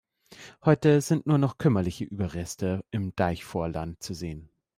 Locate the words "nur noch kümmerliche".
1.27-2.05